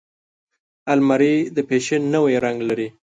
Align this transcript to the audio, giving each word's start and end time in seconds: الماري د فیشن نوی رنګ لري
الماري 0.93 1.35
د 1.55 1.57
فیشن 1.69 2.01
نوی 2.13 2.35
رنګ 2.45 2.57
لري 2.69 2.87